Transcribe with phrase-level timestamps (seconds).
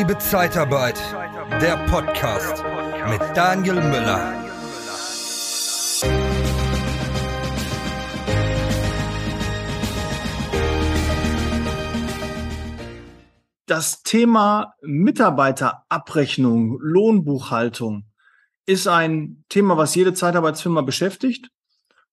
[0.00, 0.98] Liebe Zeitarbeit,
[1.60, 2.64] der Podcast
[3.10, 4.32] mit Daniel Müller.
[13.66, 18.06] Das Thema Mitarbeiterabrechnung, Lohnbuchhaltung
[18.64, 21.50] ist ein Thema, was jede Zeitarbeitsfirma beschäftigt.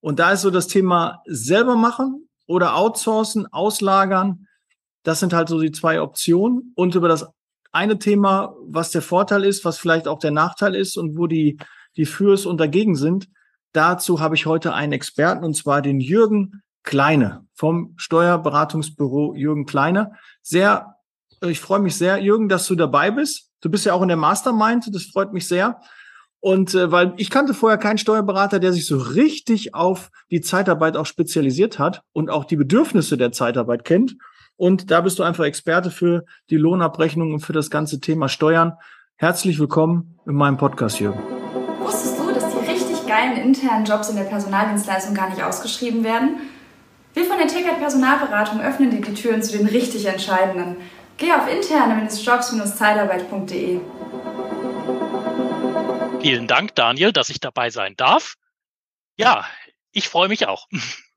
[0.01, 4.45] Und da ist so das Thema selber machen oder outsourcen, auslagern.
[5.03, 6.73] Das sind halt so die zwei Optionen.
[6.75, 7.27] Und über das
[7.71, 11.57] eine Thema, was der Vorteil ist, was vielleicht auch der Nachteil ist und wo die,
[11.95, 13.27] die Fürs und dagegen sind,
[13.73, 20.13] dazu habe ich heute einen Experten und zwar den Jürgen Kleine vom Steuerberatungsbüro Jürgen Kleine.
[20.41, 20.95] Sehr,
[21.41, 23.51] ich freue mich sehr, Jürgen, dass du dabei bist.
[23.59, 25.81] Du bist ja auch in der Mastermind, das freut mich sehr.
[26.39, 30.95] Und äh, weil ich kannte vorher keinen Steuerberater, der sich so richtig auf die Zeitarbeit
[30.95, 34.15] auch spezialisiert hat und auch die Bedürfnisse der Zeitarbeit kennt.
[34.57, 38.73] Und da bist du einfach Experte für die Lohnabrechnung und für das ganze Thema Steuern.
[39.15, 41.21] Herzlich willkommen in meinem Podcast, Jürgen.
[41.79, 46.37] Wusstest du, dass die richtig geilen internen Jobs in der Personaldienstleistung gar nicht ausgeschrieben werden?
[47.13, 50.77] Wir von der TKT Personalberatung öffnen dir die Türen zu den richtig entscheidenden.
[51.17, 53.79] Geh auf interne-jobs-zeitarbeit.de.
[56.19, 58.33] Vielen Dank, Daniel, dass ich dabei sein darf.
[59.17, 59.45] Ja,
[59.97, 60.67] ich freue mich auch.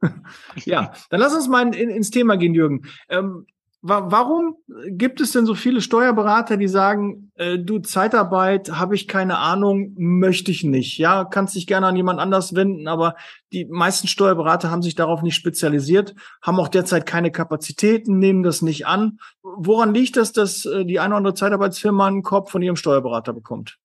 [0.64, 2.86] ja, dann lass uns mal in, ins Thema gehen, Jürgen.
[3.11, 3.47] Ähm,
[3.83, 4.56] wa warum
[4.89, 9.92] gibt es denn so viele Steuerberater, die sagen, äh, du Zeitarbeit, habe ich keine Ahnung,
[9.98, 10.97] möchte ich nicht.
[10.97, 13.17] Ja, kannst dich gerne an jemand anders wenden, aber
[13.53, 18.62] die meisten Steuerberater haben sich darauf nicht spezialisiert, haben auch derzeit keine Kapazitäten, nehmen das
[18.62, 19.19] nicht an.
[19.42, 23.34] Woran liegt das, dass äh, die eine oder andere Zeitarbeitsfirma einen Korb von ihrem Steuerberater
[23.34, 23.78] bekommt?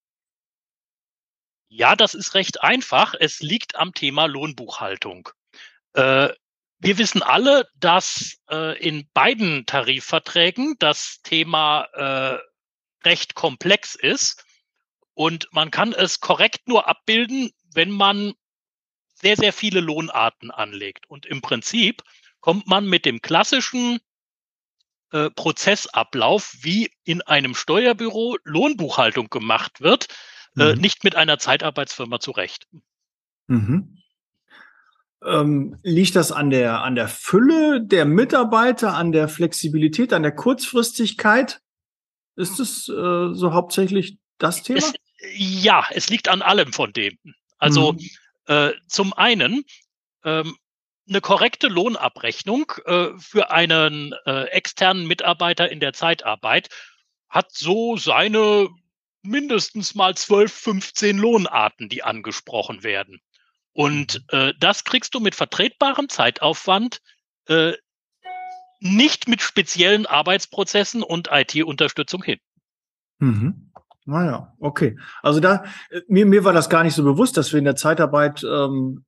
[1.76, 3.14] Ja, das ist recht einfach.
[3.20, 5.28] Es liegt am Thema Lohnbuchhaltung.
[5.92, 6.30] Äh,
[6.78, 12.38] wir wissen alle, dass äh, in beiden Tarifverträgen das Thema äh,
[13.06, 14.42] recht komplex ist
[15.12, 18.32] und man kann es korrekt nur abbilden, wenn man
[19.12, 21.04] sehr, sehr viele Lohnarten anlegt.
[21.10, 22.02] Und im Prinzip
[22.40, 23.98] kommt man mit dem klassischen
[25.12, 30.08] äh, Prozessablauf, wie in einem Steuerbüro Lohnbuchhaltung gemacht wird,
[30.58, 30.80] äh, mhm.
[30.80, 32.66] nicht mit einer Zeitarbeitsfirma zurecht.
[33.46, 34.02] Mhm.
[35.24, 40.34] Ähm, liegt das an der, an der Fülle der Mitarbeiter, an der Flexibilität, an der
[40.34, 41.60] Kurzfristigkeit?
[42.36, 44.78] Ist es äh, so hauptsächlich das Thema?
[44.78, 44.92] Es,
[45.36, 47.16] ja, es liegt an allem von dem.
[47.58, 48.00] Also mhm.
[48.46, 49.64] äh, zum einen
[50.24, 50.56] ähm,
[51.08, 56.68] eine korrekte Lohnabrechnung äh, für einen äh, externen Mitarbeiter in der Zeitarbeit
[57.28, 58.68] hat so seine
[59.26, 63.20] mindestens mal 12, 15 Lohnarten, die angesprochen werden.
[63.72, 64.38] Und mhm.
[64.38, 67.00] äh, das kriegst du mit vertretbarem Zeitaufwand
[67.48, 67.72] äh,
[68.80, 72.38] nicht mit speziellen Arbeitsprozessen und IT-Unterstützung hin.
[73.18, 73.72] Mhm.
[74.04, 74.98] Naja, okay.
[75.22, 77.76] Also da, äh, mir, mir war das gar nicht so bewusst, dass wir in der
[77.76, 79.04] Zeitarbeit ähm,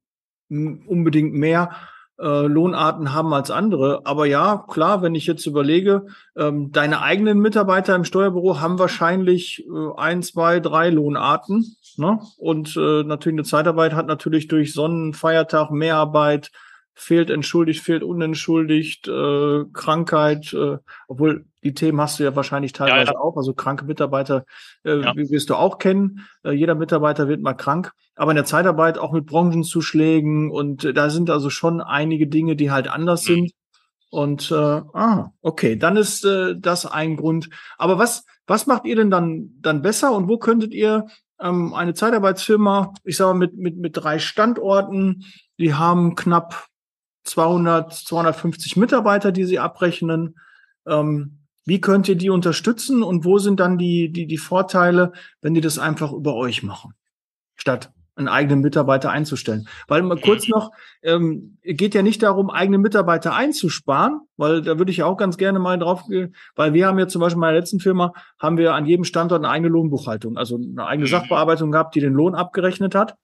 [0.49, 1.77] unbedingt mehr
[2.21, 4.01] äh, Lohnarten haben als andere.
[4.05, 6.07] Aber ja, klar, wenn ich jetzt überlege,
[6.37, 11.77] ähm, deine eigenen Mitarbeiter im Steuerbüro haben wahrscheinlich äh, ein, zwei, drei Lohnarten.
[11.97, 12.21] Ne?
[12.37, 16.51] Und äh, natürlich eine Zeitarbeit hat natürlich durch Sonnenfeiertag, Mehrarbeit,
[16.99, 23.13] fehlt entschuldigt, fehlt unentschuldigt, äh, Krankheit, äh, obwohl die Themen hast du ja wahrscheinlich teilweise
[23.13, 23.19] ja, ja.
[23.21, 23.37] auch.
[23.37, 24.45] Also kranke Mitarbeiter
[24.85, 25.15] äh, ja.
[25.15, 26.27] wirst du auch kennen.
[26.43, 27.93] Äh, jeder Mitarbeiter wird mal krank.
[28.17, 32.57] Aber in der Zeitarbeit auch mit Branchenzuschlägen und äh, da sind also schon einige Dinge,
[32.57, 33.35] die halt anders mhm.
[33.35, 33.53] sind.
[34.11, 37.49] Und äh, ah, okay, dann ist äh, das ein Grund.
[37.77, 41.07] Aber was was macht ihr denn dann dann besser und wo könntet ihr
[41.41, 45.25] ähm, eine Zeitarbeitsfirma, ich sage mal mit mit mit drei Standorten,
[45.59, 46.68] die haben knapp
[47.29, 50.37] 200 250 Mitarbeiter, die sie abrechnen.
[50.87, 55.13] Ähm, wie könnt ihr die unterstützen und wo sind dann die die die Vorteile,
[55.43, 56.95] wenn die das einfach über euch machen,
[57.57, 59.69] statt einen eigenen Mitarbeiter einzustellen.
[59.87, 60.73] Weil mal kurz noch,
[61.03, 65.39] ähm, geht ja nicht darum, eigene Mitarbeiter einzusparen, weil da würde ich ja auch ganz
[65.39, 68.59] gerne mal drauf gehen, weil wir haben ja zum Beispiel in meiner letzten Firma, haben
[68.59, 71.13] wir an jedem Standort eine eigene Lohnbuchhaltung, also eine eigene mhm.
[71.13, 73.15] Sachbearbeitung gehabt, die den Lohn abgerechnet hat.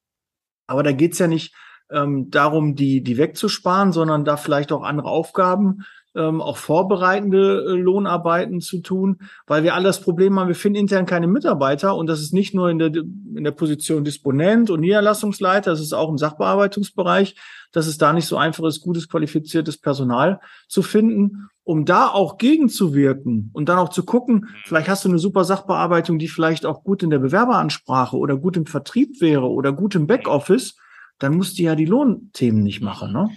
[0.67, 1.55] Aber da geht's ja nicht
[1.91, 5.85] ähm, darum, die, die wegzusparen, sondern da vielleicht auch andere Aufgaben
[6.17, 10.79] ähm, auch vorbereitende äh, Lohnarbeiten zu tun, weil wir alle das Problem haben, wir finden
[10.79, 14.81] intern keine Mitarbeiter und das ist nicht nur in der, in der Position Disponent und
[14.81, 17.35] Niederlassungsleiter, das ist auch im Sachbearbeitungsbereich,
[17.73, 22.39] dass es da nicht so einfach ist, gutes, qualifiziertes Personal zu finden, um da auch
[22.39, 26.85] gegenzuwirken und dann auch zu gucken, vielleicht hast du eine super Sachbearbeitung, die vielleicht auch
[26.85, 30.77] gut in der Bewerberansprache oder gut im Vertrieb wäre oder gut im Backoffice,
[31.19, 33.31] dann musst du ja die Lohnthemen nicht machen, ne?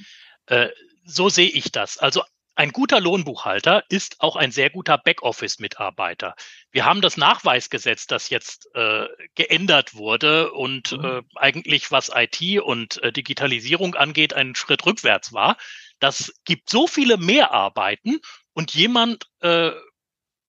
[0.47, 0.69] Äh,
[1.06, 1.97] so sehe ich das.
[1.97, 2.24] Also
[2.57, 6.33] ein guter Lohnbuchhalter ist auch ein sehr guter Backoffice-Mitarbeiter.
[6.71, 11.06] Wir haben das Nachweisgesetz, das jetzt äh, geändert wurde und mhm.
[11.06, 15.56] äh, eigentlich was IT und äh, Digitalisierung angeht, einen Schritt rückwärts war.
[16.00, 18.19] Das gibt so viele Mehrarbeiten
[18.53, 19.71] und jemand äh,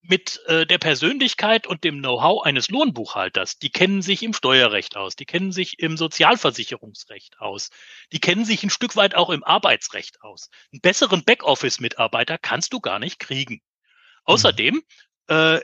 [0.03, 3.59] mit äh, der Persönlichkeit und dem Know-how eines Lohnbuchhalters.
[3.59, 7.71] Die kennen sich im Steuerrecht aus, die kennen sich im Sozialversicherungsrecht aus,
[8.12, 10.50] die kennen sich ein Stück weit auch im Arbeitsrecht aus.
[10.73, 13.55] Einen besseren Backoffice-Mitarbeiter kannst du gar nicht kriegen.
[13.55, 13.61] Mhm.
[14.25, 14.83] Außerdem,
[15.29, 15.61] äh,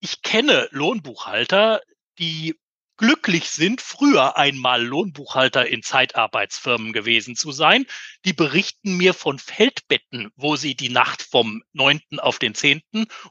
[0.00, 1.80] ich kenne Lohnbuchhalter,
[2.18, 2.58] die
[2.98, 7.86] glücklich sind, früher einmal Lohnbuchhalter in Zeitarbeitsfirmen gewesen zu sein.
[8.24, 12.00] Die berichten mir von Feldbetten, wo sie die Nacht vom 9.
[12.18, 12.82] auf den 10.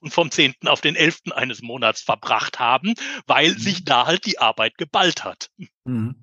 [0.01, 0.55] und vom 10.
[0.65, 1.33] auf den 11.
[1.35, 2.95] eines Monats verbracht haben,
[3.27, 3.59] weil mhm.
[3.59, 5.49] sich da halt die Arbeit geballt hat.
[5.83, 6.15] Mhm.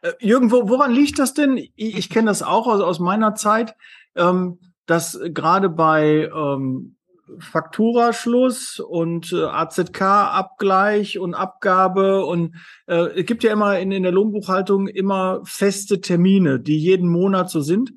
[0.00, 1.56] Äh, Jürgen, wo, woran liegt das denn?
[1.56, 3.74] Ich, ich kenne das auch aus, aus meiner Zeit,
[4.14, 6.96] ähm, dass gerade bei ähm,
[7.38, 12.54] Fakturaschluss und äh, AZK-Abgleich und Abgabe und
[12.86, 17.50] äh, es gibt ja immer in, in der Lohnbuchhaltung immer feste Termine, die jeden Monat
[17.50, 17.92] so sind.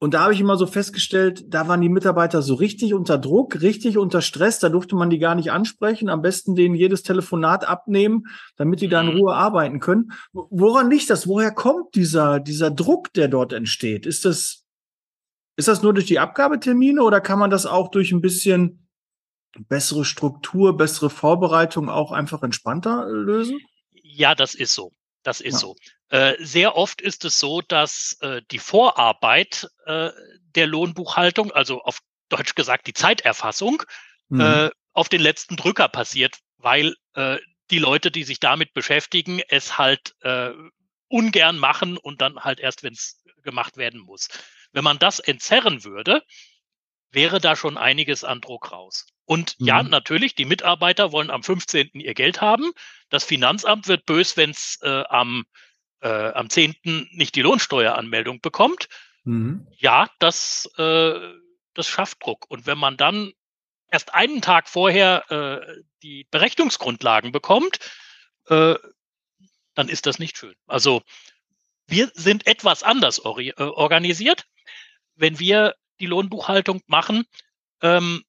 [0.00, 3.60] Und da habe ich immer so festgestellt, da waren die Mitarbeiter so richtig unter Druck,
[3.62, 7.68] richtig unter Stress, da durfte man die gar nicht ansprechen, am besten denen jedes Telefonat
[7.68, 8.26] abnehmen,
[8.56, 9.20] damit die da in mhm.
[9.20, 10.12] Ruhe arbeiten können.
[10.32, 11.26] Woran liegt das?
[11.26, 14.06] Woher kommt dieser, dieser Druck, der dort entsteht?
[14.06, 14.67] Ist das
[15.58, 18.88] ist das nur durch die Abgabetermine oder kann man das auch durch ein bisschen
[19.58, 23.58] bessere Struktur, bessere Vorbereitung auch einfach entspannter lösen?
[23.90, 24.92] Ja, das ist so.
[25.24, 25.58] Das ist ja.
[25.58, 25.76] so.
[26.10, 30.10] Äh, sehr oft ist es so, dass äh, die Vorarbeit äh,
[30.54, 33.82] der Lohnbuchhaltung, also auf Deutsch gesagt die Zeiterfassung,
[34.28, 34.40] mhm.
[34.40, 37.38] Äh, auf den letzten Drücker passiert, weil äh,
[37.72, 40.52] die Leute, die sich damit beschäftigen, es halt äh,
[41.08, 44.28] ungern machen und dann halt erst, wenn es gemacht werden muss.
[44.72, 46.22] Wenn man das entzerren würde,
[47.10, 49.06] wäre da schon einiges an Druck raus.
[49.24, 49.66] Und mhm.
[49.66, 51.90] ja, natürlich, die Mitarbeiter wollen am 15.
[51.94, 52.70] ihr Geld haben.
[53.10, 55.44] Das Finanzamt wird bös, wenn es äh, am,
[56.00, 56.74] äh, am 10.
[57.12, 58.88] nicht die Lohnsteueranmeldung bekommt.
[59.24, 59.66] Mhm.
[59.76, 61.18] Ja, das, äh,
[61.74, 62.46] das schafft Druck.
[62.50, 63.32] Und wenn man dann
[63.90, 67.78] erst einen Tag vorher äh, die Berechnungsgrundlagen bekommt,
[68.48, 68.76] äh,
[69.74, 70.56] dann ist das nicht schön.
[70.66, 71.02] Also
[71.86, 74.46] wir sind etwas anders äh, organisiert
[75.18, 77.24] wenn wir die Lohnbuchhaltung machen,
[77.82, 78.22] ähm,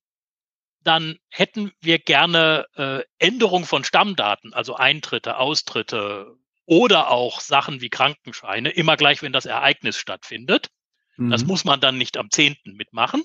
[0.82, 7.90] dann hätten wir gerne äh, Änderung von Stammdaten, also Eintritte, Austritte oder auch Sachen wie
[7.90, 10.68] Krankenscheine, immer gleich, wenn das Ereignis stattfindet.
[11.16, 11.30] Mhm.
[11.30, 12.56] Das muss man dann nicht am 10.
[12.64, 13.24] mitmachen.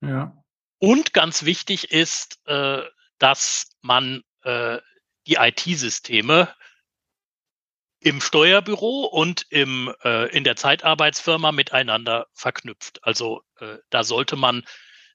[0.00, 0.42] Ja.
[0.78, 2.82] Und ganz wichtig ist, äh,
[3.18, 4.78] dass man äh,
[5.26, 6.54] die IT-Systeme
[8.00, 13.00] im Steuerbüro und im, äh, in der Zeitarbeitsfirma miteinander verknüpft.
[13.02, 14.64] Also äh, da sollte man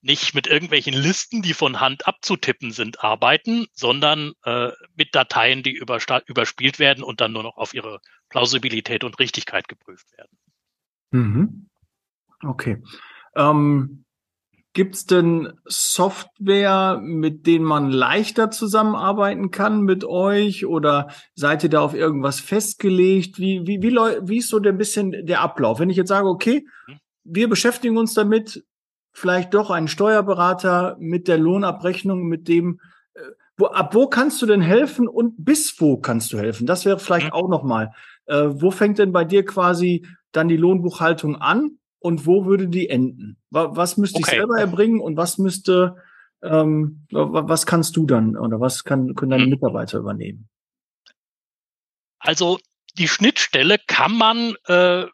[0.01, 5.73] nicht mit irgendwelchen Listen, die von Hand abzutippen sind, arbeiten, sondern äh, mit Dateien, die
[5.73, 7.99] überspielt werden und dann nur noch auf ihre
[8.29, 10.37] Plausibilität und Richtigkeit geprüft werden.
[11.09, 11.69] Mhm.
[12.43, 12.83] Okay.
[13.35, 14.04] Ähm,
[14.75, 20.65] Gibt es denn Software, mit denen man leichter zusammenarbeiten kann mit euch?
[20.65, 23.39] Oder seid ihr da auf irgendwas festgelegt?
[23.39, 25.79] Wie, wie, wie, wie ist so ein bisschen der Ablauf?
[25.79, 26.99] Wenn ich jetzt sage, okay, mhm.
[27.23, 28.65] wir beschäftigen uns damit,
[29.13, 32.81] vielleicht doch einen Steuerberater mit der Lohnabrechnung, mit dem,
[33.13, 33.21] äh,
[33.55, 36.67] wo, ab wo kannst du denn helfen und bis wo kannst du helfen?
[36.67, 37.33] Das wäre vielleicht mhm.
[37.33, 37.93] auch nochmal.
[38.25, 41.77] Äh, wo fängt denn bei dir quasi dann die Lohnbuchhaltung an?
[42.05, 43.35] Und wo würde die enden?
[43.49, 44.29] Was müsste okay.
[44.29, 45.95] ich selber erbringen und was müsste,
[46.43, 49.49] ähm, was kannst du dann oder was kann, können deine hm.
[49.49, 50.47] Mitarbeiter übernehmen?
[52.19, 52.59] Also
[52.93, 55.07] die Schnittstelle kann man äh,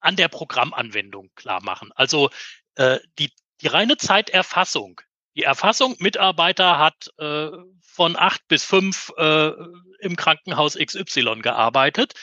[0.00, 1.92] an der Programmanwendung klar machen.
[1.94, 2.30] Also
[2.74, 5.00] äh, die, die reine Zeiterfassung.
[5.36, 7.50] Die Erfassung, Mitarbeiter hat äh,
[7.80, 9.52] von acht bis fünf äh,
[10.00, 12.14] im Krankenhaus XY gearbeitet.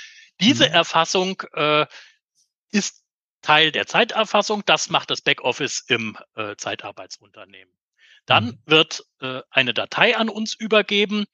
[0.41, 0.73] Diese mhm.
[0.73, 1.85] Erfassung äh,
[2.71, 3.00] ist
[3.41, 4.63] Teil der Zeiterfassung.
[4.65, 7.73] Das macht das Backoffice im äh, Zeitarbeitsunternehmen.
[8.25, 8.57] Dann mhm.
[8.65, 11.25] wird äh, eine Datei an uns übergeben,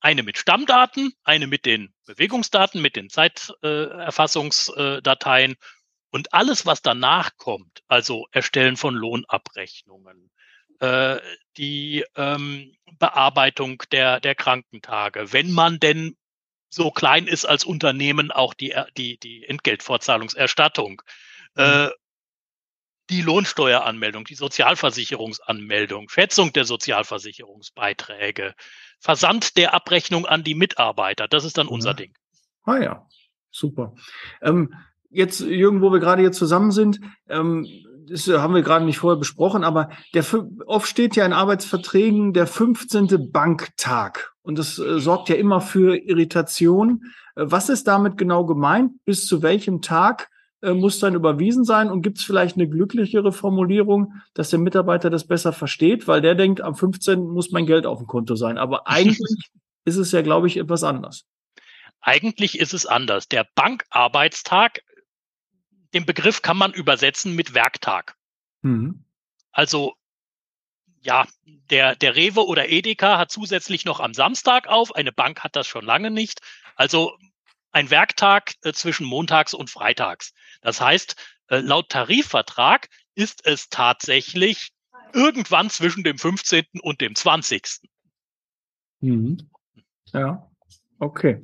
[0.00, 5.56] eine mit Stammdaten, eine mit den Bewegungsdaten, mit den Zeiterfassungsdateien äh,
[6.10, 10.30] und alles, was danach kommt, also Erstellen von Lohnabrechnungen,
[10.80, 11.18] äh,
[11.56, 16.18] die ähm, Bearbeitung der, der Krankentage, wenn man denn
[16.68, 21.00] so klein ist als Unternehmen, auch die, die, die Entgeltfortzahlungserstattung,
[21.56, 21.88] äh,
[23.10, 28.54] die Lohnsteueranmeldung, die Sozialversicherungsanmeldung, Schätzung der Sozialversicherungsbeiträge,
[28.98, 31.28] Versand der Abrechnung an die Mitarbeiter.
[31.28, 31.94] Das ist dann unser ja.
[31.94, 32.14] Ding.
[32.62, 33.06] Ah ja,
[33.50, 33.94] super.
[34.40, 34.74] Ähm,
[35.10, 37.66] jetzt, Jürgen, wo wir gerade jetzt zusammen sind, ähm,
[38.08, 40.24] das haben wir gerade nicht vorher besprochen, aber der
[40.66, 43.30] oft steht ja in Arbeitsverträgen der 15.
[43.30, 47.02] Banktag und das äh, sorgt ja immer für Irritation.
[47.34, 49.04] Äh, was ist damit genau gemeint?
[49.04, 50.30] Bis zu welchem Tag
[50.72, 51.90] muss dann überwiesen sein?
[51.90, 56.34] Und gibt es vielleicht eine glücklichere Formulierung, dass der Mitarbeiter das besser versteht, weil der
[56.34, 57.20] denkt, am 15.
[57.20, 58.56] muss mein Geld auf dem Konto sein.
[58.56, 59.50] Aber eigentlich
[59.84, 61.26] ist es ja, glaube ich, etwas anders.
[62.00, 63.28] Eigentlich ist es anders.
[63.28, 64.80] Der Bankarbeitstag,
[65.92, 68.14] den Begriff kann man übersetzen mit Werktag.
[68.62, 69.04] Mhm.
[69.52, 69.94] Also
[71.00, 71.26] ja,
[71.70, 74.94] der, der Rewe oder Edeka hat zusätzlich noch am Samstag auf.
[74.94, 76.40] Eine Bank hat das schon lange nicht.
[76.76, 77.16] Also
[77.72, 80.32] ein Werktag äh, zwischen montags und freitags.
[80.64, 81.14] Das heißt,
[81.48, 84.72] äh, laut Tarifvertrag ist es tatsächlich
[85.12, 86.64] irgendwann zwischen dem 15.
[86.82, 87.82] und dem 20.
[89.00, 89.38] Mhm.
[90.12, 90.50] Ja,
[90.98, 91.42] okay.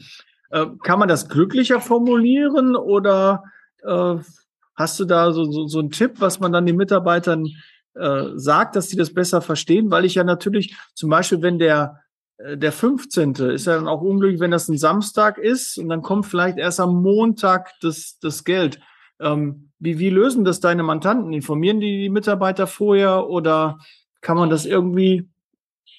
[0.51, 3.45] Äh, kann man das glücklicher formulieren oder
[3.85, 4.17] äh,
[4.75, 7.47] hast du da so, so, so einen Tipp, was man dann den Mitarbeitern
[7.95, 9.91] äh, sagt, dass sie das besser verstehen?
[9.91, 12.01] Weil ich ja natürlich zum Beispiel, wenn der
[12.39, 13.35] äh, der 15.
[13.35, 16.81] ist ja dann auch unglücklich, wenn das ein Samstag ist und dann kommt vielleicht erst
[16.81, 18.81] am Montag das, das Geld.
[19.21, 21.33] Ähm, wie, wie lösen das deine Mandanten?
[21.33, 23.79] Informieren die, die Mitarbeiter vorher oder
[24.21, 25.29] kann man das irgendwie,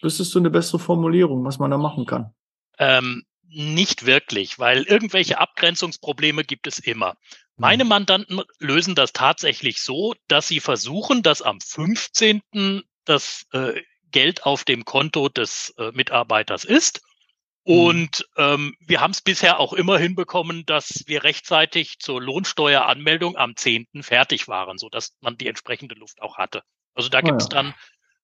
[0.01, 2.34] wüsstest du eine bessere Formulierung, was man da machen kann?
[2.78, 7.16] Ähm, nicht wirklich, weil irgendwelche Abgrenzungsprobleme gibt es immer.
[7.58, 7.90] Meine mhm.
[7.90, 12.42] Mandanten lösen das tatsächlich so, dass sie versuchen, dass am 15.
[13.06, 17.01] das äh, Geld auf dem Konto des äh, Mitarbeiters ist.
[17.65, 17.74] Mhm.
[17.74, 23.56] Und ähm, wir haben es bisher auch immer hinbekommen, dass wir rechtzeitig zur Lohnsteueranmeldung am
[23.56, 23.88] 10.
[24.01, 26.63] fertig waren, so dass man die entsprechende Luft auch hatte.
[26.96, 27.63] Also da gibt es oh ja.
[27.63, 27.74] dann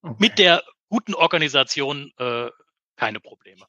[0.01, 0.15] okay.
[0.20, 2.50] mit der guten Organisation äh,
[2.96, 3.65] keine Probleme.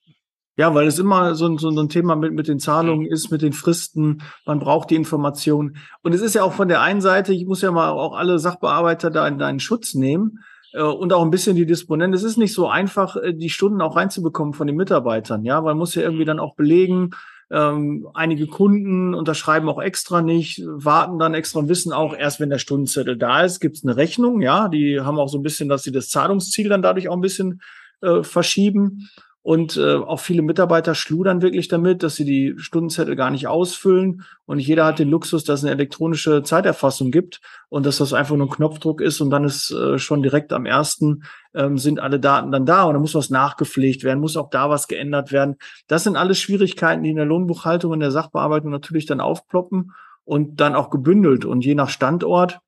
[0.56, 3.12] Ja, weil es immer so, so, so ein Thema mit, mit den Zahlungen mhm.
[3.12, 4.22] ist, mit den Fristen.
[4.44, 5.76] Man braucht die Informationen.
[6.02, 8.40] Und es ist ja auch von der einen Seite, ich muss ja mal auch alle
[8.40, 10.40] Sachbearbeiter da in deinen Schutz nehmen
[10.76, 12.14] und auch ein bisschen die Disponenten.
[12.14, 15.75] Es ist nicht so einfach, äh, die Stunden auch reinzubekommen von den Mitarbeitern, ja, weil
[15.75, 17.10] man muss ja irgendwie dann auch belegen.
[17.50, 22.50] Ähm, einige Kunden unterschreiben auch extra nicht, warten dann extra und wissen auch, erst wenn
[22.50, 25.70] der Stundenzettel da ist, gibt es eine Rechnung, ja, die haben auch so ein bisschen,
[25.70, 27.62] dass sie das Zahlungsziel dann dadurch auch ein bisschen
[28.02, 29.08] äh, verschieben.
[29.42, 34.25] Und äh, auch viele Mitarbeiter schludern wirklich damit, dass sie die Stundenzettel gar nicht ausfüllen.
[34.47, 38.37] Und jeder hat den Luxus, dass es eine elektronische Zeiterfassung gibt und dass das einfach
[38.37, 41.23] nur ein Knopfdruck ist und dann ist äh, schon direkt am ersten
[41.54, 44.68] ähm, sind alle Daten dann da und dann muss was nachgepflegt werden, muss auch da
[44.71, 45.57] was geändert werden.
[45.87, 49.92] Das sind alles Schwierigkeiten, die in der Lohnbuchhaltung, in der Sachbearbeitung natürlich dann aufploppen
[50.25, 51.45] und dann auch gebündelt.
[51.45, 52.61] Und je nach Standort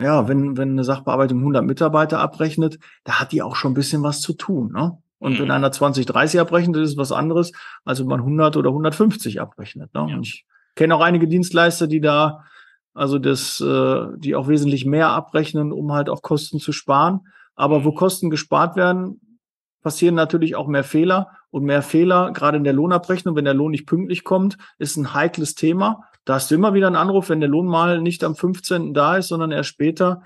[0.00, 4.02] ja, wenn, wenn eine Sachbearbeitung 100 Mitarbeiter abrechnet, da hat die auch schon ein bisschen
[4.02, 4.72] was zu tun.
[4.72, 4.98] Ne?
[5.22, 5.44] Und mhm.
[5.44, 7.52] wenn einer 20, 30 abrechnet, ist es was anderes,
[7.84, 9.94] als wenn man 100 oder 150 abrechnet.
[9.94, 10.06] Ne?
[10.08, 10.16] Ja.
[10.16, 12.44] Und ich kenne auch einige Dienstleister, die da,
[12.92, 17.20] also das, äh, die auch wesentlich mehr abrechnen, um halt auch Kosten zu sparen.
[17.54, 19.20] Aber wo Kosten gespart werden,
[19.80, 21.28] passieren natürlich auch mehr Fehler.
[21.50, 25.14] Und mehr Fehler, gerade in der Lohnabrechnung, wenn der Lohn nicht pünktlich kommt, ist ein
[25.14, 26.02] heikles Thema.
[26.24, 28.92] Da hast du immer wieder einen Anruf, wenn der Lohn mal nicht am 15.
[28.92, 30.22] da ist, sondern erst später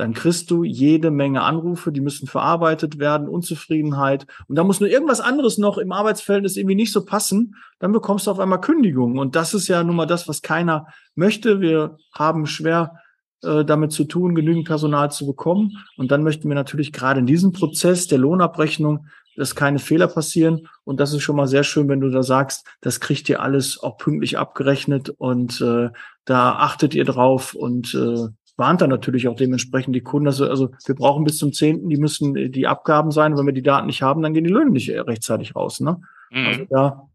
[0.00, 4.26] dann kriegst du jede Menge Anrufe, die müssen verarbeitet werden, Unzufriedenheit.
[4.48, 8.26] Und da muss nur irgendwas anderes noch im Arbeitsverhältnis irgendwie nicht so passen, dann bekommst
[8.26, 9.18] du auf einmal Kündigungen.
[9.18, 11.60] Und das ist ja nun mal das, was keiner möchte.
[11.60, 12.96] Wir haben schwer
[13.42, 15.76] äh, damit zu tun, genügend Personal zu bekommen.
[15.98, 19.04] Und dann möchten wir natürlich gerade in diesem Prozess der Lohnabrechnung,
[19.36, 20.66] dass keine Fehler passieren.
[20.84, 23.82] Und das ist schon mal sehr schön, wenn du da sagst, das kriegt ihr alles
[23.82, 25.90] auch pünktlich abgerechnet und äh,
[26.24, 28.28] da achtet ihr drauf und äh,
[28.60, 30.28] warnt dann natürlich auch dementsprechend die Kunden.
[30.28, 33.36] Also, also wir brauchen bis zum zehnten, die müssen äh, die Abgaben sein.
[33.36, 35.80] wenn wir die Daten nicht haben, dann gehen die Löhne nicht äh, rechtzeitig raus.
[35.80, 36.00] Ne?
[36.30, 36.46] Mhm.
[36.46, 37.08] Also da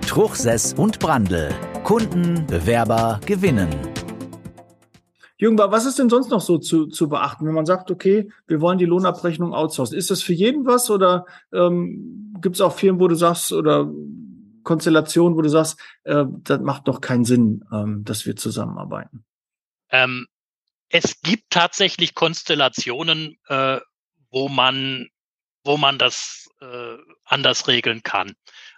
[0.07, 1.49] Truchsess und Brandel.
[1.83, 3.69] Kunden, Bewerber gewinnen.
[5.37, 8.61] Jürgen, was ist denn sonst noch so zu, zu beachten, wenn man sagt, okay, wir
[8.61, 9.97] wollen die Lohnabrechnung outsourcen?
[9.97, 13.89] Ist das für jeden was oder ähm, gibt es auch Firmen, wo du sagst, oder
[14.63, 19.25] Konstellation, wo du sagst, äh, das macht doch keinen Sinn, ähm, dass wir zusammenarbeiten?
[19.89, 20.27] Ähm,
[20.89, 23.79] es gibt tatsächlich Konstellationen, äh,
[24.29, 25.09] wo man,
[25.63, 28.33] wo man das äh, anders regeln kann.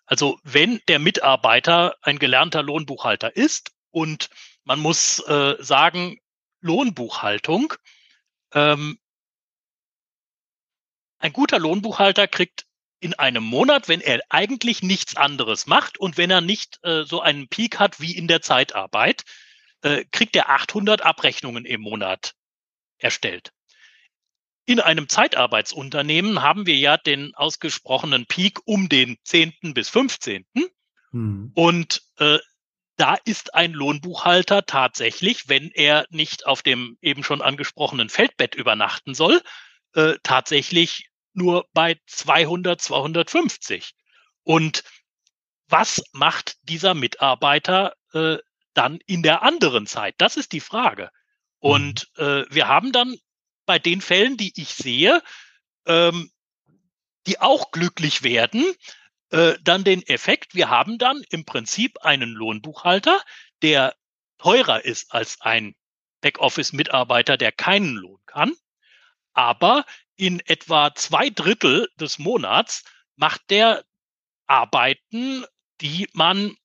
[0.05, 4.29] Also wenn der Mitarbeiter ein gelernter Lohnbuchhalter ist und
[4.63, 6.17] man muss äh, sagen,
[6.61, 7.73] Lohnbuchhaltung
[8.53, 8.99] ähm,
[11.19, 12.65] ein guter Lohnbuchhalter kriegt
[13.03, 17.21] in einem Monat, wenn er eigentlich nichts anderes macht und wenn er nicht äh, so
[17.21, 19.23] einen Peak hat wie in der Zeitarbeit,
[19.81, 22.33] äh, kriegt er 800 Abrechnungen im Monat
[22.97, 23.51] erstellt.
[24.65, 29.73] In einem Zeitarbeitsunternehmen haben wir ja den ausgesprochenen Peak um den 10.
[29.73, 30.45] bis 15.
[31.11, 31.51] Mhm.
[31.53, 32.39] Und äh,
[32.95, 39.13] da ist ein Lohnbuchhalter tatsächlich, wenn er nicht auf dem eben schon angesprochenen Feldbett übernachten
[39.13, 39.41] soll,
[39.95, 43.93] äh, tatsächlich nur bei 200, 250.
[44.43, 44.83] Und
[45.67, 48.37] was macht dieser Mitarbeiter äh,
[48.73, 50.15] dann in der anderen Zeit?
[50.17, 51.09] Das ist die Frage.
[51.59, 52.23] Und mhm.
[52.23, 53.15] äh, wir haben dann
[53.65, 55.21] bei den Fällen, die ich sehe,
[55.85, 56.29] ähm,
[57.25, 58.65] die auch glücklich werden,
[59.29, 63.21] äh, dann den Effekt, wir haben dann im Prinzip einen Lohnbuchhalter,
[63.61, 63.95] der
[64.37, 65.75] teurer ist als ein
[66.21, 68.53] Backoffice-Mitarbeiter, der keinen Lohn kann.
[69.33, 72.83] Aber in etwa zwei Drittel des Monats
[73.15, 73.83] macht der
[74.47, 75.45] Arbeiten,
[75.81, 76.55] die man,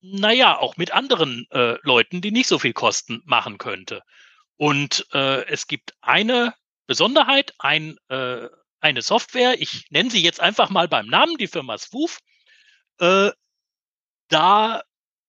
[0.00, 4.02] naja, auch mit anderen äh, Leuten, die nicht so viel kosten, machen könnte.
[4.56, 6.54] Und äh, es gibt eine
[6.86, 8.48] Besonderheit, ein äh,
[8.80, 12.18] eine Software, ich nenne sie jetzt einfach mal beim Namen, die Firma Swoof,
[12.98, 13.30] äh,
[14.28, 14.82] da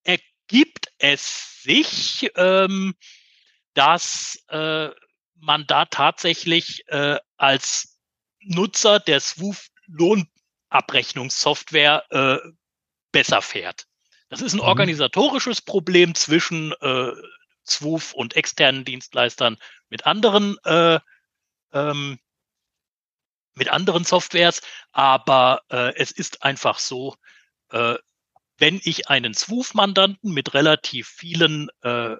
[0.04, 2.96] ergibt es sich, ähm,
[3.74, 4.90] dass äh,
[5.40, 8.00] man da tatsächlich äh, als
[8.42, 12.38] Nutzer der Swoof Lohnabrechnungssoftware äh,
[13.12, 13.86] besser fährt.
[14.30, 14.64] Das ist ein mhm.
[14.64, 17.12] organisatorisches Problem zwischen äh,
[17.66, 19.58] Swoof und externen Dienstleistern
[19.90, 21.00] mit anderen äh,
[21.74, 22.20] ähm,
[23.56, 27.16] mit anderen Softwares, aber äh, es ist einfach so,
[27.72, 27.96] äh,
[28.58, 32.16] wenn ich einen Swoof-Mandanten mit relativ vielen äh,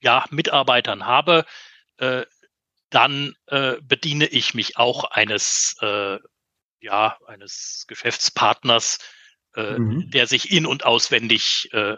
[0.00, 1.44] ja, Mitarbeitern habe,
[2.02, 2.26] äh,
[2.90, 6.18] dann äh, bediene ich mich auch eines, äh,
[6.80, 8.98] ja, eines Geschäftspartners,
[9.54, 10.10] äh, mhm.
[10.10, 11.96] der sich in- und auswendig äh,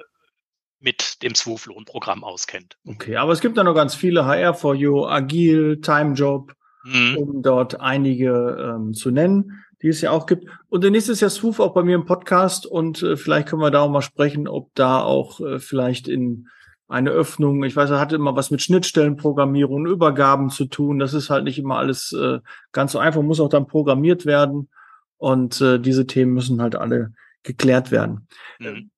[0.79, 2.77] mit dem Swoof-Lohnprogramm auskennt.
[2.87, 7.17] Okay, aber es gibt da noch ganz viele HR4U, Agil, Timejob mhm.
[7.17, 10.47] um dort einige ähm, zu nennen, die es ja auch gibt.
[10.69, 13.63] Und der nächste ist ja Swoof auch bei mir im Podcast und äh, vielleicht können
[13.63, 16.49] wir da auch mal sprechen, ob da auch äh, vielleicht in
[16.89, 20.99] eine Öffnung, ich weiß, er hatte immer was mit Schnittstellenprogrammierung und Übergaben zu tun.
[20.99, 22.41] Das ist halt nicht immer alles äh,
[22.73, 24.69] ganz so einfach, muss auch dann programmiert werden.
[25.17, 28.29] Und äh, diese Themen müssen halt alle geklärt werden.
[28.59, 28.91] Mhm.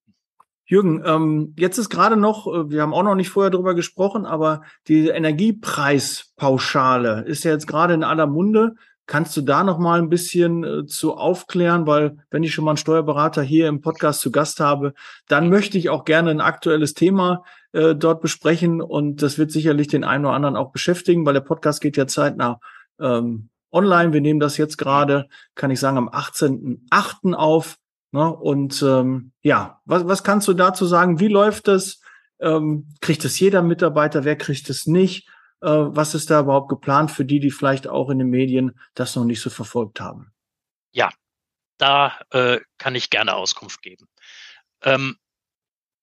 [0.69, 4.27] Jürgen, ähm, jetzt ist gerade noch, äh, wir haben auch noch nicht vorher drüber gesprochen,
[4.27, 8.75] aber die Energiepreispauschale ist ja jetzt gerade in aller Munde.
[9.07, 12.73] Kannst du da noch mal ein bisschen äh, zu aufklären, weil wenn ich schon mal
[12.73, 14.95] einen Steuerberater hier im Podcast zu Gast habe,
[15.29, 19.89] dann möchte ich auch gerne ein aktuelles Thema äh, dort besprechen und das wird sicherlich
[19.89, 22.59] den einen oder anderen auch beschäftigen, weil der Podcast geht ja zeitnah
[22.99, 24.13] ähm, online.
[24.13, 27.35] Wir nehmen das jetzt gerade, kann ich sagen, am 18.8.
[27.35, 27.77] auf.
[28.13, 28.33] Ne?
[28.33, 31.21] Und ähm, ja, was, was kannst du dazu sagen?
[31.21, 32.01] Wie läuft das?
[32.41, 34.25] Ähm, kriegt es jeder Mitarbeiter?
[34.25, 35.29] Wer kriegt es nicht?
[35.67, 39.17] Äh, was ist da überhaupt geplant für die, die vielleicht auch in den Medien das
[39.17, 40.33] noch nicht so verfolgt haben?
[40.93, 41.11] Ja,
[41.77, 44.09] da äh, kann ich gerne Auskunft geben.
[44.83, 45.17] Ähm,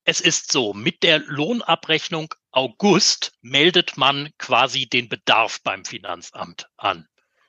[0.03, 7.07] es ist so, mit der Lohnabrechnung August meldet man quasi den Bedarf beim Finanzamt an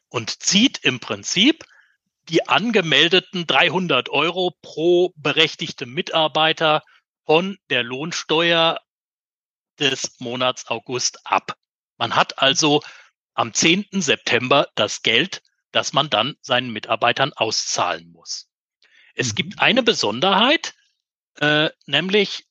[0.09, 1.65] und zieht im Prinzip
[2.29, 6.85] die angemeldeten 300 Euro pro berechtigte Mitarbeiter
[7.27, 8.79] von der Lohnsteuer
[9.81, 11.59] des Monats August ab.
[11.97, 12.83] Man hat also
[13.35, 13.87] am 10.
[13.93, 18.49] September das Geld, das man dann seinen Mitarbeitern auszahlen muss.
[19.15, 19.35] Es mhm.
[19.37, 20.75] gibt eine Besonderheit,
[21.41, 22.47] äh, nämlich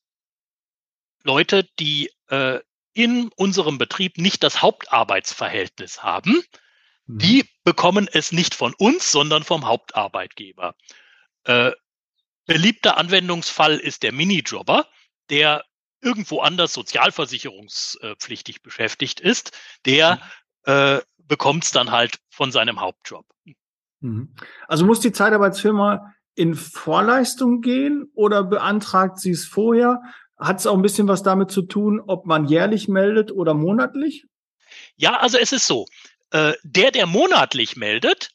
[1.23, 2.60] Leute, die äh,
[2.93, 6.43] in unserem Betrieb nicht das Hauptarbeitsverhältnis haben,
[7.06, 7.47] die mhm.
[7.63, 10.75] bekommen es nicht von uns, sondern vom Hauptarbeitgeber.
[11.45, 11.71] Äh,
[12.45, 14.88] beliebter Anwendungsfall ist der Minijobber,
[15.29, 15.65] der
[16.03, 19.51] irgendwo anders sozialversicherungspflichtig beschäftigt ist,
[19.85, 20.19] der
[20.65, 20.71] mhm.
[20.71, 23.25] äh, bekommt es dann halt von seinem Hauptjob.
[24.01, 24.35] Mhm.
[24.67, 30.01] Also muss die Zeitarbeitsfirma in Vorleistung gehen oder beantragt sie es vorher?
[30.37, 34.25] Hat es auch ein bisschen was damit zu tun, ob man jährlich meldet oder monatlich?
[34.95, 35.85] Ja, also es ist so.
[36.31, 38.31] Äh, der, der monatlich meldet,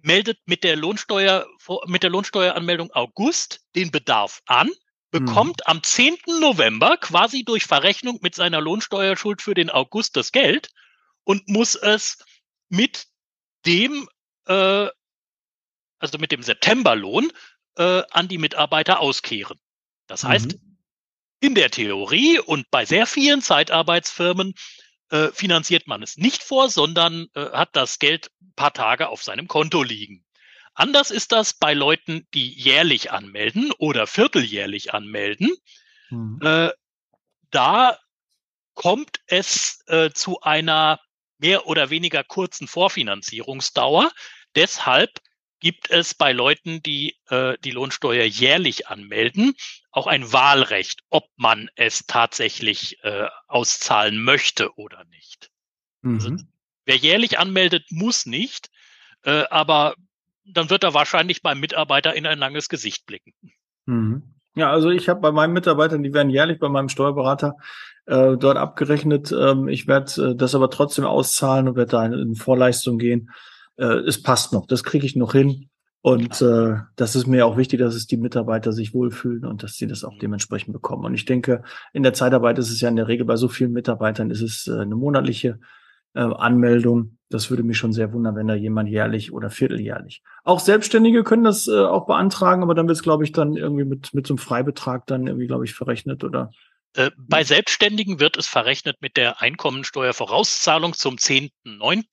[0.00, 1.46] meldet mit der Lohnsteuer,
[1.86, 4.70] mit der Lohnsteueranmeldung August den Bedarf an,
[5.10, 5.70] bekommt mhm.
[5.70, 6.16] am 10.
[6.40, 10.70] November quasi durch Verrechnung mit seiner Lohnsteuerschuld für den August das Geld
[11.24, 12.18] und muss es
[12.68, 13.06] mit
[13.64, 14.08] dem,
[14.46, 14.88] äh,
[15.98, 17.32] also mit dem Septemberlohn
[17.76, 19.58] äh, an die Mitarbeiter auskehren.
[20.06, 20.78] Das heißt, mhm.
[21.40, 24.54] in der Theorie und bei sehr vielen Zeitarbeitsfirmen
[25.10, 29.22] äh, finanziert man es nicht vor, sondern äh, hat das Geld ein paar Tage auf
[29.22, 30.25] seinem Konto liegen.
[30.76, 35.50] Anders ist das bei Leuten, die jährlich anmelden oder vierteljährlich anmelden.
[36.10, 36.38] Mhm.
[36.42, 36.70] Äh,
[37.50, 37.98] da
[38.74, 41.00] kommt es äh, zu einer
[41.38, 44.12] mehr oder weniger kurzen Vorfinanzierungsdauer.
[44.54, 45.18] Deshalb
[45.60, 49.54] gibt es bei Leuten, die äh, die Lohnsteuer jährlich anmelden,
[49.90, 55.50] auch ein Wahlrecht, ob man es tatsächlich äh, auszahlen möchte oder nicht.
[56.02, 56.34] Also, mhm.
[56.34, 56.44] Also,
[56.84, 58.68] wer jährlich anmeldet, muss nicht,
[59.22, 59.96] äh, aber
[60.46, 63.32] dann wird er wahrscheinlich beim Mitarbeiter in ein langes Gesicht blicken.
[63.86, 64.22] Mhm.
[64.54, 67.56] Ja, also ich habe bei meinen Mitarbeitern, die werden jährlich bei meinem Steuerberater
[68.06, 69.30] äh, dort abgerechnet.
[69.32, 73.30] Ähm, ich werde äh, das aber trotzdem auszahlen und werde da in, in Vorleistung gehen.
[73.76, 75.68] Äh, es passt noch, das kriege ich noch hin.
[76.00, 79.74] Und äh, das ist mir auch wichtig, dass es die Mitarbeiter sich wohlfühlen und dass
[79.74, 81.04] sie das auch dementsprechend bekommen.
[81.04, 83.72] Und ich denke, in der Zeitarbeit ist es ja in der Regel bei so vielen
[83.72, 85.58] Mitarbeitern ist es äh, eine monatliche
[86.16, 87.18] äh, Anmeldung.
[87.28, 90.22] Das würde mich schon sehr wundern, wenn da jemand jährlich oder vierteljährlich.
[90.44, 93.84] Auch Selbstständige können das äh, auch beantragen, aber dann wird es, glaube ich, dann irgendwie
[93.84, 96.50] mit, mit so einem Freibetrag dann irgendwie, glaube ich, verrechnet oder
[96.94, 102.04] äh, bei Selbstständigen wird es verrechnet mit der Einkommensteuervorauszahlung zum 10.9.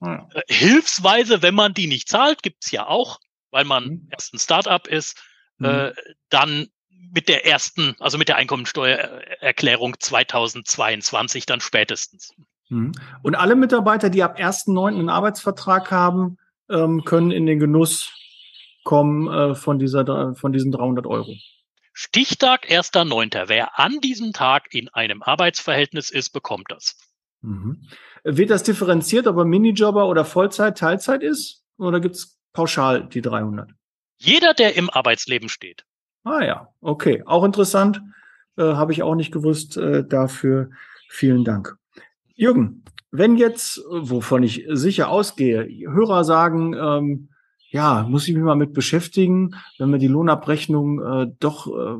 [0.00, 0.28] Ja.
[0.32, 3.18] Äh, hilfsweise, wenn man die nicht zahlt, gibt's ja auch,
[3.50, 4.08] weil man mhm.
[4.10, 5.20] erst ein Startup ist,
[5.58, 5.66] mhm.
[5.66, 5.92] äh,
[6.30, 6.68] dann
[7.12, 12.32] mit der ersten, also mit der Einkommensteuererklärung 2022 dann spätestens.
[12.68, 12.92] Mhm.
[13.22, 14.88] Und alle Mitarbeiter, die ab 1.9.
[14.88, 16.38] einen Arbeitsvertrag haben,
[16.70, 18.12] ähm, können in den Genuss
[18.84, 21.34] kommen äh, von, dieser, von diesen 300 Euro.
[21.92, 23.44] Stichtag 1.9.
[23.48, 26.96] Wer an diesem Tag in einem Arbeitsverhältnis ist, bekommt das.
[27.42, 27.88] Mhm.
[28.24, 31.62] Wird das differenziert, ob er Minijobber oder Vollzeit, Teilzeit ist?
[31.78, 33.70] Oder gibt es pauschal die 300?
[34.18, 35.84] Jeder, der im Arbeitsleben steht.
[36.24, 37.22] Ah ja, okay.
[37.26, 38.00] Auch interessant.
[38.56, 39.76] Äh, Habe ich auch nicht gewusst.
[39.76, 40.70] Äh, dafür
[41.08, 41.76] vielen Dank.
[42.34, 47.28] Jürgen, wenn jetzt, wovon ich sicher ausgehe, Hörer sagen, ähm,
[47.70, 51.96] ja, muss ich mich mal mit beschäftigen, wenn wir die Lohnabrechnung äh, doch äh,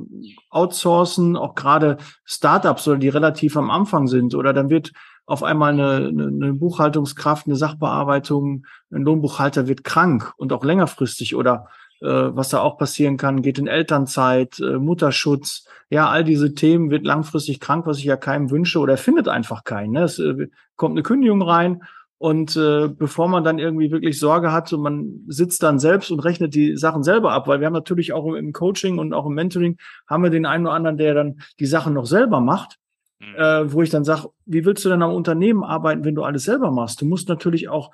[0.51, 4.92] outsourcen, auch gerade Startups oder die relativ am Anfang sind, oder dann wird
[5.27, 11.68] auf einmal eine, eine, Buchhaltungskraft, eine Sachbearbeitung, ein Lohnbuchhalter wird krank und auch längerfristig oder
[12.07, 17.04] was da auch passieren kann, geht in Elternzeit, äh, Mutterschutz, ja, all diese Themen wird
[17.04, 19.92] langfristig krank, was ich ja keinem wünsche oder findet einfach keinen.
[19.92, 20.02] Ne?
[20.02, 21.83] Es äh, kommt eine Kündigung rein
[22.18, 26.20] und äh, bevor man dann irgendwie wirklich Sorge hat und man sitzt dann selbst und
[26.20, 29.35] rechnet die Sachen selber ab, weil wir haben natürlich auch im Coaching und auch im
[29.35, 29.76] Mentoring
[30.07, 32.78] haben wir den einen oder anderen, der dann die Sachen noch selber macht,
[33.20, 33.35] mhm.
[33.37, 36.44] äh, wo ich dann sage, wie willst du denn am Unternehmen arbeiten, wenn du alles
[36.44, 37.00] selber machst?
[37.00, 37.90] Du musst natürlich auch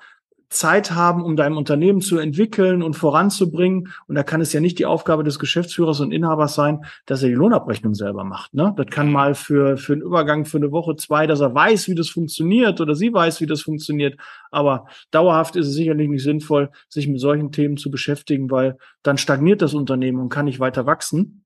[0.51, 3.87] Zeit haben, um dein Unternehmen zu entwickeln und voranzubringen.
[4.07, 7.29] Und da kann es ja nicht die Aufgabe des Geschäftsführers und Inhabers sein, dass er
[7.29, 8.53] die Lohnabrechnung selber macht.
[8.53, 8.73] Ne?
[8.75, 11.95] Das kann mal für, für einen Übergang für eine Woche, zwei, dass er weiß, wie
[11.95, 14.19] das funktioniert oder sie weiß, wie das funktioniert.
[14.51, 19.17] Aber dauerhaft ist es sicherlich nicht sinnvoll, sich mit solchen Themen zu beschäftigen, weil dann
[19.17, 21.40] stagniert das Unternehmen und kann nicht weiter wachsen.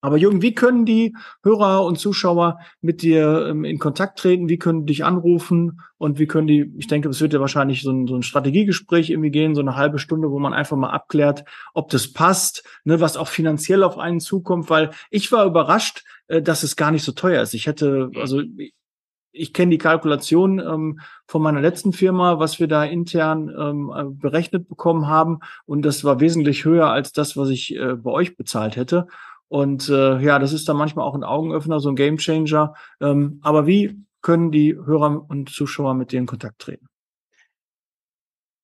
[0.00, 4.48] Aber Jürgen, wie können die Hörer und Zuschauer mit dir ähm, in Kontakt treten?
[4.48, 5.80] Wie können die dich anrufen?
[5.98, 9.10] Und wie können die, ich denke, es wird ja wahrscheinlich so ein, so ein Strategiegespräch
[9.10, 13.00] irgendwie gehen, so eine halbe Stunde, wo man einfach mal abklärt, ob das passt, ne,
[13.00, 17.02] was auch finanziell auf einen zukommt, weil ich war überrascht, äh, dass es gar nicht
[17.02, 17.54] so teuer ist.
[17.54, 18.42] Ich hätte, also
[19.36, 24.04] ich kenne die Kalkulation ähm, von meiner letzten Firma, was wir da intern ähm, äh,
[24.04, 25.40] berechnet bekommen haben.
[25.66, 29.06] Und das war wesentlich höher als das, was ich äh, bei euch bezahlt hätte.
[29.48, 32.74] Und äh, ja, das ist dann manchmal auch ein Augenöffner, so ein Gamechanger.
[33.00, 36.88] Ähm, aber wie können die Hörer und Zuschauer mit dir in Kontakt treten?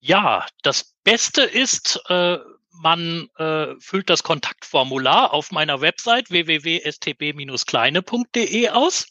[0.00, 2.38] Ja, das Beste ist, äh,
[2.72, 9.06] man äh, füllt das Kontaktformular auf meiner Website www.stb-kleine.de aus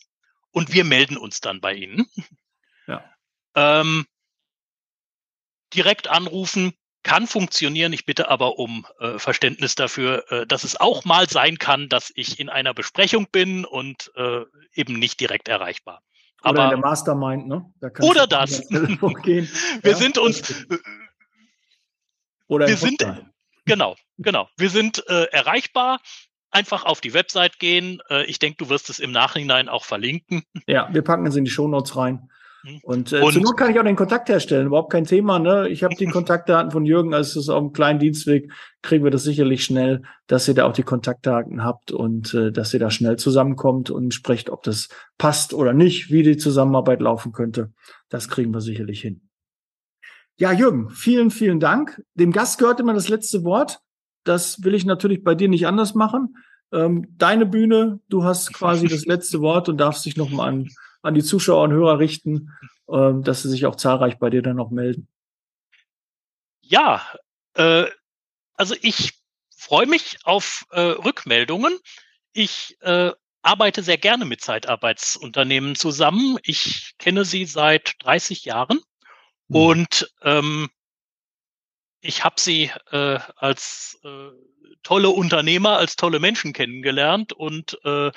[0.52, 2.06] und wir melden uns dann bei Ihnen.
[2.88, 3.06] Ja.
[3.56, 4.06] Ähm,
[5.74, 7.94] direkt anrufen, kann funktionieren.
[7.94, 12.12] Ich bitte aber um äh, Verständnis dafür, äh, dass es auch mal sein kann, dass
[12.16, 14.42] ich in einer Besprechung bin und äh,
[14.74, 16.02] eben nicht direkt erreichbar.
[16.44, 17.72] Oder aber, in der Mastermind, ne?
[17.80, 18.62] Da oder das.
[18.72, 19.48] wir
[19.84, 19.96] ja?
[19.96, 20.66] sind uns.
[22.48, 23.06] oder wir sind
[23.66, 24.50] genau, genau.
[24.58, 26.00] Wir sind äh, erreichbar.
[26.54, 28.02] Einfach auf die Website gehen.
[28.10, 30.44] Äh, ich denke, du wirst es im Nachhinein auch verlinken.
[30.68, 32.30] Ja, wir packen es in die Shownotes rein.
[32.64, 32.80] Mhm.
[32.84, 35.40] Und, äh, und zur Not kann ich auch den Kontakt herstellen, überhaupt kein Thema.
[35.40, 35.70] Ne?
[35.70, 39.12] Ich habe die Kontaktdaten von Jürgen, also es ist auf einem kleinen Dienstweg, kriegen wir
[39.12, 42.90] das sicherlich schnell, dass ihr da auch die Kontaktdaten habt und äh, dass ihr da
[42.90, 47.72] schnell zusammenkommt und sprecht, ob das passt oder nicht, wie die Zusammenarbeit laufen könnte.
[48.10, 49.22] Das kriegen wir sicherlich hin.
[50.38, 52.02] Ja, Jürgen, vielen, vielen Dank.
[52.16, 53.80] Dem Gast gehört immer das letzte Wort.
[54.24, 56.36] Das will ich natürlich bei dir nicht anders machen.
[56.72, 60.68] Ähm, deine Bühne, du hast quasi das letzte Wort und darfst dich nochmal an
[61.02, 62.52] an die Zuschauer und Hörer richten,
[62.88, 65.08] äh, dass sie sich auch zahlreich bei dir dann noch melden.
[66.62, 67.06] Ja,
[67.56, 67.86] äh,
[68.54, 69.14] also ich
[69.56, 71.78] freue mich auf äh, Rückmeldungen.
[72.34, 73.12] Ich äh,
[73.42, 76.38] arbeite sehr gerne mit Zeitarbeitsunternehmen zusammen.
[76.44, 78.80] Ich kenne sie seit 30 Jahren
[79.48, 79.56] mhm.
[79.56, 80.70] und ähm,
[82.02, 84.30] ich habe sie äh, als äh,
[84.84, 88.12] tolle Unternehmer, als tolle Menschen kennengelernt und äh,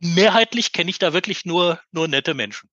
[0.00, 2.68] mehrheitlich kenne ich da wirklich nur, nur nette Menschen.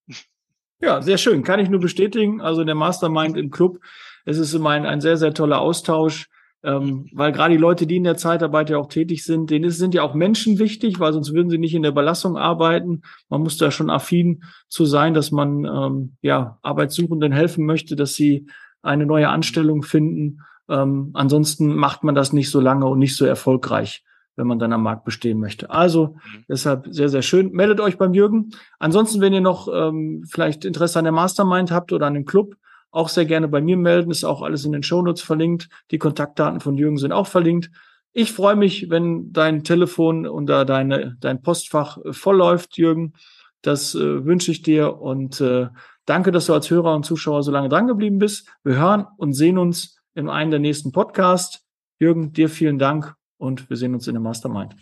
[0.82, 1.44] Ja, sehr schön.
[1.44, 2.42] Kann ich nur bestätigen.
[2.42, 3.80] Also der Mastermind im Club,
[4.26, 6.28] es ist immer ein, ein sehr, sehr toller Austausch.
[6.64, 9.80] Ähm, weil gerade die Leute, die in der Zeitarbeit ja auch tätig sind, denen ist,
[9.80, 13.02] sind ja auch Menschen wichtig, weil sonst würden sie nicht in der Belastung arbeiten.
[13.30, 18.14] Man muss da schon affin zu sein, dass man ähm, ja Arbeitssuchenden helfen möchte, dass
[18.14, 18.48] sie
[18.84, 20.42] eine neue Anstellung finden.
[20.70, 24.04] Ähm, ansonsten macht man das nicht so lange und nicht so erfolgreich,
[24.36, 25.70] wenn man dann am Markt bestehen möchte.
[25.70, 26.46] Also mhm.
[26.50, 27.52] deshalb sehr, sehr schön.
[27.52, 28.52] Meldet euch beim Jürgen.
[28.80, 32.56] Ansonsten, wenn ihr noch ähm, vielleicht Interesse an der Mastermind habt oder an dem Club,
[32.92, 34.12] auch sehr gerne bei mir melden.
[34.12, 35.70] Ist auch alles in den Shownotes verlinkt.
[35.92, 37.72] Die Kontaktdaten von Jürgen sind auch verlinkt.
[38.14, 43.14] Ich freue mich, wenn dein Telefon oder deine, dein Postfach äh, voll läuft, Jürgen.
[43.62, 45.68] Das äh, wünsche ich dir und äh,
[46.06, 48.50] danke, dass du als Hörer und Zuschauer so lange dran geblieben bist.
[48.64, 51.64] Wir hören und sehen uns in einem der nächsten Podcasts.
[52.00, 54.76] Jürgen, dir vielen Dank und wir sehen uns in der Mastermind.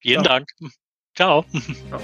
[0.00, 0.38] Vielen Ciao.
[0.38, 0.48] Dank.
[1.14, 1.44] Ciao.
[1.88, 2.00] Ciao.